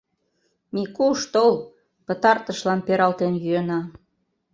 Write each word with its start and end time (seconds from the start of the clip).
Микуш, 0.73 1.19
тол— 1.33 1.53
пытартышлан 2.05 2.79
пералтен 2.87 3.33
йӱына. 3.43 3.81